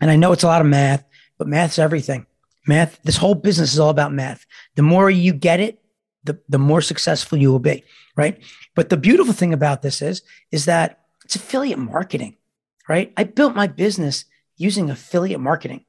[0.00, 1.04] And I know it's a lot of math,
[1.38, 2.26] but math's everything.
[2.66, 4.44] Math, this whole business is all about math.
[4.74, 5.80] The more you get it,
[6.24, 7.84] the, the more successful you will be,
[8.16, 8.42] right?
[8.74, 12.36] But the beautiful thing about this is, is that it's affiliate marketing,
[12.88, 13.12] right?
[13.16, 14.24] I built my business
[14.56, 15.84] using affiliate marketing,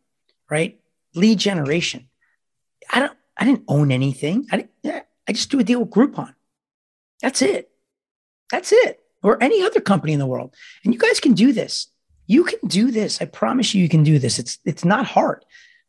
[0.49, 0.79] right?
[1.15, 2.09] Lead generation.
[2.93, 4.47] I don't, I didn't own anything.
[4.51, 6.33] I I just do a deal with Groupon.
[7.21, 7.69] That's it.
[8.51, 10.55] That's it or any other company in the world.
[10.83, 11.87] And you guys can do this.
[12.27, 13.21] You can do this.
[13.21, 14.37] I promise you, you can do this.
[14.37, 15.43] It's it's not hard,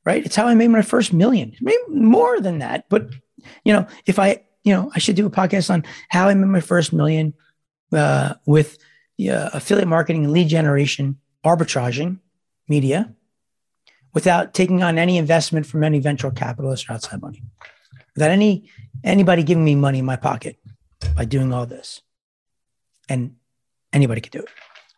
[0.05, 0.25] right?
[0.25, 1.55] It's how I made my first million.
[1.61, 3.11] Maybe more than that, but
[3.65, 6.47] you know, if I you know, I should do a podcast on how I made
[6.47, 7.35] my first million
[7.93, 8.79] uh, with
[9.21, 12.19] uh, affiliate marketing and lead generation, arbitraging
[12.69, 13.15] media,
[14.15, 17.43] without taking on any investment from any venture capitalist or outside money,
[18.15, 18.69] without any
[19.05, 20.59] anybody giving me money in my pocket
[21.17, 22.03] by doing all this
[23.09, 23.37] and
[23.93, 24.49] anybody could do it.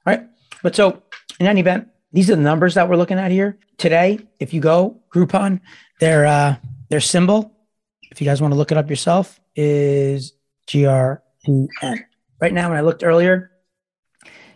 [0.07, 0.27] All right.
[0.63, 1.03] But so
[1.41, 4.21] in any event, these are the numbers that we're looking at here today.
[4.39, 5.61] If you go Groupon,
[5.99, 6.57] their uh,
[6.91, 7.53] their symbol,
[8.11, 10.35] if you guys want to look it up yourself, is
[10.69, 11.19] GRPN.
[12.41, 13.51] Right now, when I looked earlier,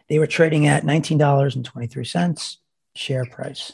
[0.08, 2.58] they were trading at nineteen dollars and twenty three cents
[2.94, 3.72] share price.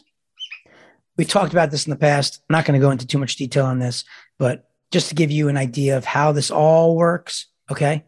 [1.16, 2.40] We've talked about this in the past.
[2.48, 4.04] I'm not going to go into too much detail on this,
[4.38, 7.46] but just to give you an idea of how this all works.
[7.70, 8.04] Okay,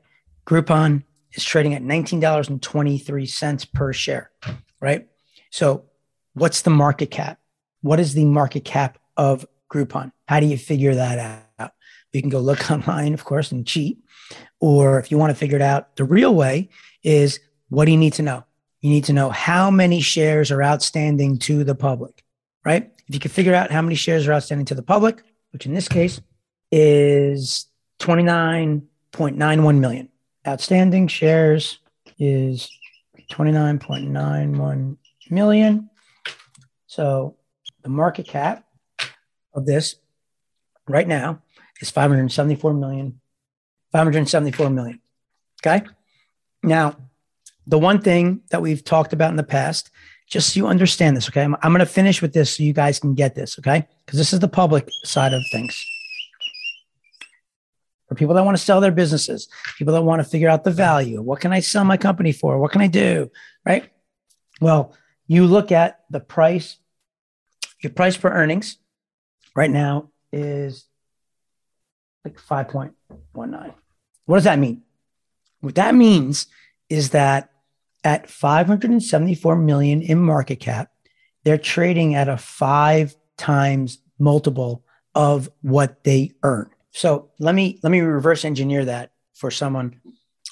[0.46, 4.30] Groupon is trading at $19.23 per share,
[4.82, 5.08] right?
[5.50, 5.84] So,
[6.34, 7.38] what's the market cap?
[7.80, 10.12] What is the market cap of Groupon?
[10.26, 11.72] How do you figure that out?
[12.12, 13.98] You can go look online, of course, and cheat.
[14.60, 16.68] Or if you want to figure it out the real way,
[17.02, 18.44] is what do you need to know?
[18.80, 22.22] You need to know how many shares are outstanding to the public,
[22.64, 22.90] right?
[23.06, 25.74] If you can figure out how many shares are outstanding to the public, which in
[25.74, 26.20] this case
[26.70, 27.66] is
[28.00, 30.08] 29.91 million,
[30.46, 31.78] outstanding shares
[32.18, 32.70] is
[33.32, 34.96] 29.91
[35.30, 35.90] million.
[36.86, 37.36] So
[37.82, 38.64] the market cap
[39.54, 39.96] of this
[40.86, 41.40] right now
[41.80, 43.20] is 574 million.
[43.92, 45.00] 574 million.
[45.64, 45.86] Okay.
[46.62, 46.96] Now,
[47.66, 49.90] the one thing that we've talked about in the past,
[50.28, 51.42] just so you understand this, okay?
[51.42, 53.86] I'm, I'm going to finish with this so you guys can get this, okay?
[54.04, 55.84] Because this is the public side of things.
[58.12, 59.48] For people that want to sell their businesses,
[59.78, 61.22] people that want to figure out the value.
[61.22, 62.58] What can I sell my company for?
[62.58, 63.30] What can I do?
[63.64, 63.88] Right?
[64.60, 64.94] Well,
[65.26, 66.76] you look at the price,
[67.82, 68.76] your price per earnings
[69.56, 70.84] right now is
[72.22, 72.92] like 5.19.
[74.26, 74.82] What does that mean?
[75.62, 76.48] What that means
[76.90, 77.50] is that
[78.04, 80.90] at 574 million in market cap,
[81.44, 86.68] they're trading at a five times multiple of what they earn.
[86.92, 90.00] So let me let me reverse engineer that for someone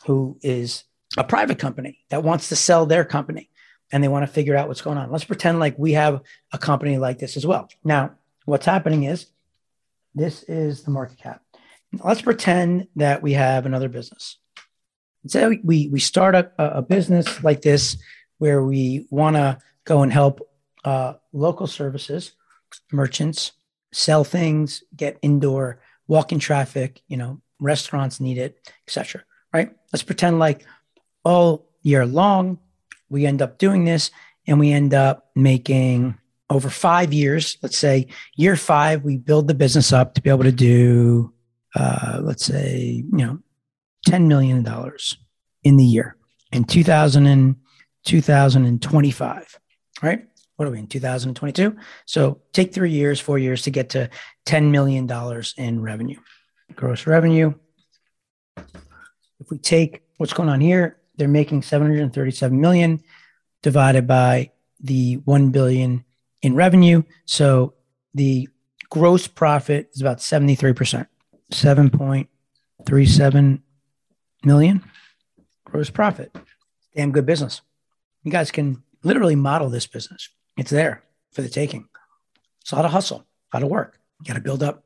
[0.07, 0.85] who is
[1.17, 3.51] a private company that wants to sell their company
[3.93, 5.11] and they want to figure out what's going on.
[5.11, 6.23] Let's pretend like we have
[6.53, 7.69] a company like this as well.
[7.85, 8.13] Now,
[8.45, 9.27] what's happening is
[10.15, 11.43] this is the market cap.
[12.03, 14.37] Let's pretend that we have another business.
[15.27, 17.99] So we we start a, a business like this
[18.39, 20.41] where we want to go and help
[20.85, 22.33] uh, local services,
[22.91, 23.53] merchants
[23.93, 27.01] sell things, get indoor walk-in traffic.
[27.09, 29.23] You know, restaurants need it, etc.
[29.55, 29.71] Right?
[29.93, 30.67] Let's pretend like
[31.25, 32.59] all year long
[33.09, 34.11] we end up doing this,
[34.47, 36.17] and we end up making
[36.49, 37.59] over five years.
[37.63, 41.35] Let's say year five, we build the business up to be able to do,
[41.75, 43.39] uh, let's say, you know,
[44.09, 44.67] $10 million
[45.63, 46.17] in the year
[46.53, 47.57] in 2000 and
[48.05, 49.59] 2025,
[50.03, 50.23] right?
[50.61, 51.75] What are we in 2022?
[52.05, 54.11] So take three years, four years to get to
[54.45, 55.11] $10 million
[55.57, 56.19] in revenue,
[56.75, 57.55] gross revenue.
[58.59, 63.01] If we take what's going on here, they're making 737 million
[63.63, 66.05] divided by the 1 billion
[66.43, 67.05] in revenue.
[67.25, 67.73] So
[68.13, 68.47] the
[68.91, 71.07] gross profit is about 73%,
[71.53, 73.61] 7.37
[74.45, 74.85] million
[75.65, 76.37] gross profit.
[76.95, 77.63] Damn good business.
[78.25, 80.29] You guys can literally model this business.
[80.57, 81.87] It's there for the taking.
[82.61, 83.99] It's a lot of hustle, a lot of work.
[84.21, 84.85] You got to build up,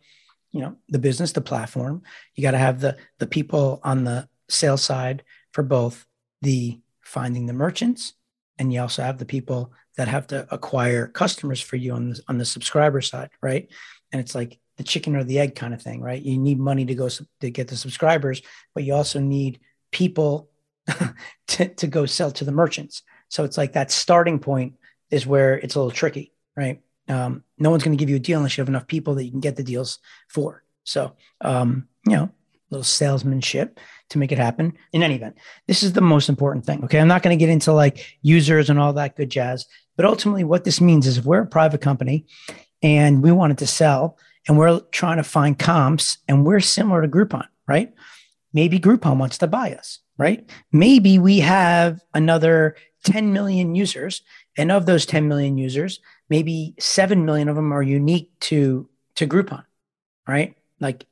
[0.52, 2.02] you know, the business, the platform.
[2.34, 6.06] You got to have the the people on the sales side for both
[6.42, 8.14] the finding the merchants,
[8.58, 12.22] and you also have the people that have to acquire customers for you on the
[12.28, 13.68] on the subscriber side, right?
[14.12, 16.20] And it's like the chicken or the egg kind of thing, right?
[16.20, 18.42] You need money to go to get the subscribers,
[18.74, 19.60] but you also need
[19.92, 20.50] people
[21.48, 23.02] to, to go sell to the merchants.
[23.28, 24.74] So it's like that starting point
[25.14, 26.80] is where it's a little tricky, right?
[27.08, 29.24] Um, no one's going to give you a deal unless you have enough people that
[29.24, 29.98] you can get the deals
[30.28, 30.64] for.
[30.84, 32.30] So, um, you know, a
[32.70, 33.78] little salesmanship
[34.10, 34.74] to make it happen.
[34.92, 36.84] In any event, this is the most important thing.
[36.84, 36.98] Okay.
[36.98, 40.44] I'm not going to get into like users and all that good jazz, but ultimately,
[40.44, 42.26] what this means is if we're a private company
[42.82, 47.08] and we wanted to sell and we're trying to find comps and we're similar to
[47.08, 47.92] Groupon, right?
[48.52, 50.48] Maybe Groupon wants to buy us, right?
[50.72, 54.22] Maybe we have another 10 million users.
[54.56, 59.26] And of those 10 million users, maybe 7 million of them are unique to, to
[59.26, 59.64] Groupon,
[60.28, 60.56] right?
[60.80, 61.06] Like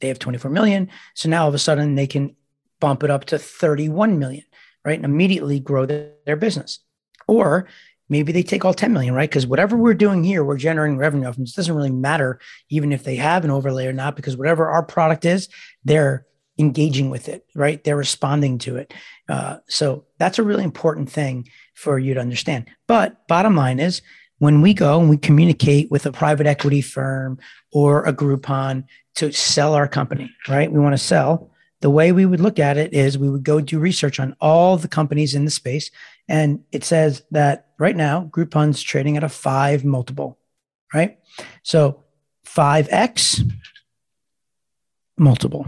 [0.00, 0.90] they have 24 million.
[1.14, 2.34] So now all of a sudden they can
[2.80, 4.44] bump it up to 31 million,
[4.84, 4.96] right?
[4.96, 6.80] And immediately grow the, their business.
[7.28, 7.68] Or
[8.08, 9.28] maybe they take all 10 million, right?
[9.28, 11.44] Because whatever we're doing here, we're generating revenue from.
[11.44, 14.82] It doesn't really matter even if they have an overlay or not, because whatever our
[14.82, 15.48] product is,
[15.84, 16.26] they're
[16.58, 17.82] engaging with it, right?
[17.82, 18.94] They're responding to it.
[19.28, 22.68] Uh, so that's a really important thing for you to understand.
[22.86, 24.02] But bottom line is,
[24.38, 27.38] when we go and we communicate with a private equity firm
[27.72, 28.84] or a Groupon
[29.14, 30.70] to sell our company, right?
[30.70, 31.52] We want to sell.
[31.80, 34.76] The way we would look at it is we would go do research on all
[34.76, 35.92] the companies in the space.
[36.28, 40.38] And it says that right now, Groupon's trading at a five multiple,
[40.92, 41.18] right?
[41.62, 42.02] So
[42.44, 43.48] 5x
[45.16, 45.66] multiple.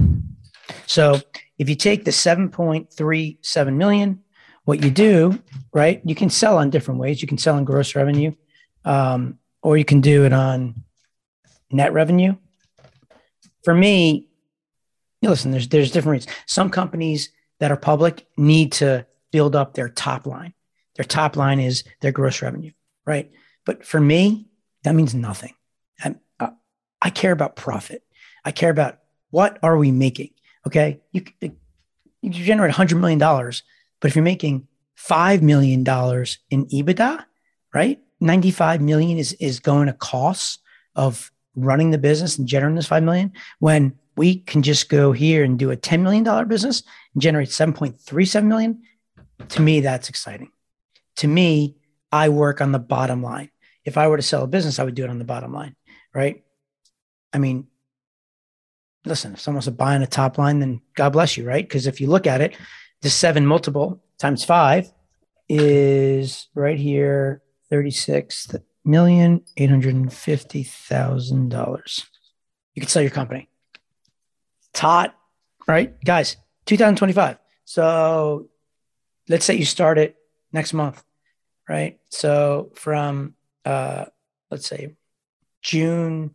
[0.86, 1.20] So
[1.58, 4.20] if you take the 7.37 million,
[4.64, 5.38] what you do,
[5.72, 6.00] right?
[6.04, 7.20] You can sell on different ways.
[7.20, 8.32] You can sell on gross revenue,
[8.84, 10.84] um, or you can do it on
[11.70, 12.36] net revenue.
[13.62, 14.28] For me,
[15.22, 16.36] listen, there's there's different reasons.
[16.46, 20.54] Some companies that are public need to build up their top line.
[20.96, 22.72] Their top line is their gross revenue,
[23.04, 23.30] right?
[23.64, 24.48] But for me,
[24.84, 25.54] that means nothing.
[26.02, 26.50] I, uh,
[27.00, 28.02] I care about profit.
[28.44, 28.98] I care about
[29.30, 30.30] what are we making.
[30.66, 33.62] Okay, you you generate hundred million dollars,
[34.00, 37.24] but if you're making five million dollars in EBITDA,
[37.74, 38.00] right?
[38.20, 40.58] 95 million is is going to costs
[40.94, 45.44] of running the business and generating this 5 million when we can just go here
[45.44, 48.82] and do a 10 million dollar business and generate 7.37 million
[49.48, 50.50] to me that's exciting.
[51.16, 51.76] To me
[52.10, 53.50] i work on the bottom line.
[53.84, 55.76] If i were to sell a business i would do it on the bottom line
[56.14, 56.44] right?
[57.32, 57.66] I mean
[59.04, 62.06] listen if someone's buying a top line then god bless you right because if you
[62.06, 62.56] look at it
[63.02, 64.90] the seven multiple times five
[65.48, 72.06] is right here, thirty-six million eight hundred and fifty thousand dollars.
[72.74, 73.48] You can sell your company.
[74.70, 75.14] It's hot,
[75.68, 76.36] right, guys?
[76.66, 77.38] 2025.
[77.64, 78.48] So
[79.28, 80.16] let's say you start it
[80.52, 81.04] next month,
[81.68, 82.00] right?
[82.10, 83.34] So from
[83.64, 84.06] uh,
[84.50, 84.96] let's say
[85.62, 86.34] June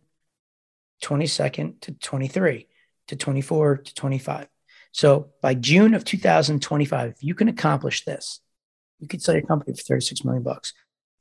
[1.00, 2.66] 22nd to 23
[3.08, 4.48] to 24 to 25.
[4.92, 8.40] So by June of 2025, if you can accomplish this,
[8.98, 10.72] you could sell your company for 36 million bucks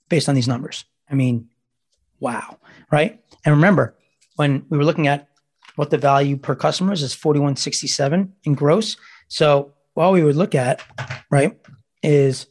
[0.09, 0.85] based on these numbers.
[1.09, 1.49] I mean,
[2.19, 2.57] wow,
[2.91, 3.21] right?
[3.45, 3.95] And remember,
[4.35, 5.27] when we were looking at
[5.75, 8.97] what the value per customer is, is 4167 in gross.
[9.27, 10.81] So what we would look at,
[11.29, 11.57] right,
[12.03, 12.47] is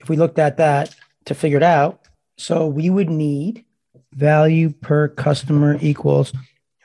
[0.00, 0.94] if we looked at that
[1.26, 2.00] to figure it out,
[2.36, 3.64] so we would need
[4.12, 6.32] value per customer equals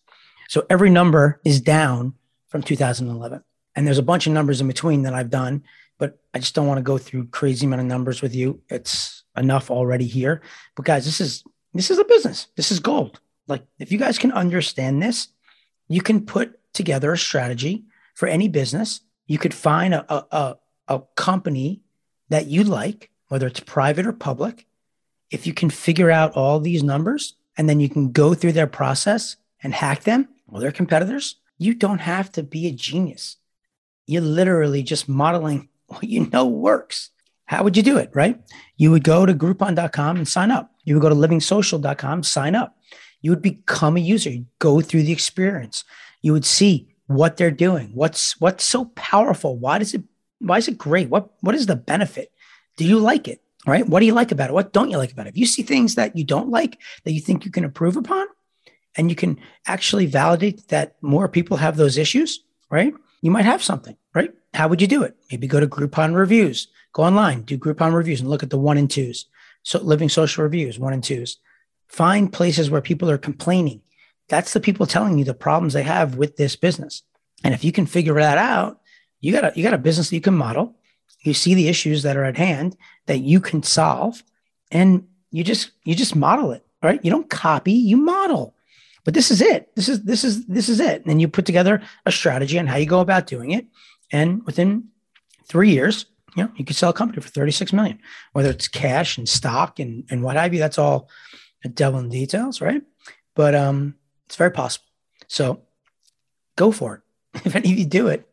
[0.48, 2.14] So every number is down
[2.48, 3.44] from 2011.
[3.74, 5.62] And there's a bunch of numbers in between that I've done,
[5.98, 8.60] but I just don't want to go through crazy amount of numbers with you.
[8.68, 10.42] It's enough already here.
[10.74, 11.44] But guys, this is
[11.74, 12.48] this is a business.
[12.56, 13.20] This is gold.
[13.48, 15.28] Like if you guys can understand this,
[15.88, 17.84] you can put together a strategy
[18.14, 19.00] for any business.
[19.26, 20.56] You could find a, a, a,
[20.88, 21.82] a company
[22.28, 24.66] that you like, whether it's private or public.
[25.30, 28.66] If you can figure out all these numbers and then you can go through their
[28.66, 31.36] process and hack them, well, they're competitors.
[31.58, 33.36] You don't have to be a genius.
[34.06, 35.68] You're literally just modeling
[36.02, 37.10] you know works.
[37.46, 38.40] How would you do it, right?
[38.76, 40.72] You would go to groupon.com and sign up.
[40.84, 42.76] You would go to livingsocial.com, sign up.
[43.22, 44.30] You would become a user.
[44.30, 45.84] You'd go through the experience.
[46.22, 47.90] You would see what they're doing.
[47.94, 49.56] What's what's so powerful?
[49.56, 50.02] Why does it
[50.40, 51.08] why is it great?
[51.08, 52.32] What what is the benefit?
[52.76, 53.40] Do you like it?
[53.66, 53.88] Right?
[53.88, 54.52] What do you like about it?
[54.52, 55.30] What don't you like about it?
[55.30, 58.26] If you see things that you don't like that you think you can improve upon,
[58.96, 62.94] and you can actually validate that more people have those issues, right?
[63.20, 64.32] You might have something, right?
[64.54, 65.16] How would you do it?
[65.30, 68.78] Maybe go to Groupon reviews, go online, do Groupon reviews and look at the one
[68.78, 69.26] and twos.
[69.62, 71.38] So living social reviews, one and twos.
[71.88, 73.82] Find places where people are complaining.
[74.28, 77.02] That's the people telling you the problems they have with this business.
[77.44, 78.80] And if you can figure that out,
[79.20, 80.76] you got a, you got a business that you can model.
[81.20, 84.22] You see the issues that are at hand that you can solve
[84.70, 87.00] and you just you just model it, right?
[87.04, 88.54] You don't copy, you model.
[89.06, 89.74] But this is it.
[89.76, 91.06] This is this is this is it.
[91.06, 93.64] And you put together a strategy on how you go about doing it.
[94.12, 94.88] And within
[95.48, 98.00] three years, you know, you could sell a company for 36 million,
[98.32, 100.58] whether it's cash and stock and, and what have you.
[100.58, 101.08] That's all
[101.64, 102.82] a devil in details, right?
[103.36, 103.94] But um,
[104.26, 104.86] it's very possible.
[105.28, 105.62] So
[106.56, 107.00] go for it.
[107.46, 108.28] If any of you do it,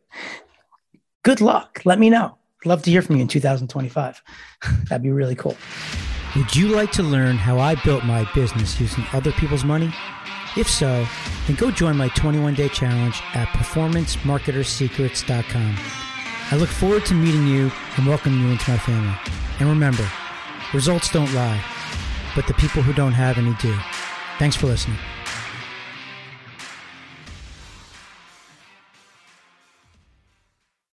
[1.22, 1.82] good luck.
[1.84, 2.36] Let me know.
[2.64, 4.22] love to hear from you in 2025.
[4.88, 5.56] That'd be really cool.
[6.34, 9.92] Would you like to learn how I built my business using other people's money?
[10.56, 11.06] If so,
[11.46, 15.78] then go join my 21 day challenge at performancemarketersecrets.com.
[16.50, 19.14] I look forward to meeting you and welcoming you into my family.
[19.58, 20.06] And remember,
[20.72, 21.62] results don't lie,
[22.34, 23.74] but the people who don't have any do.
[24.38, 24.98] Thanks for listening.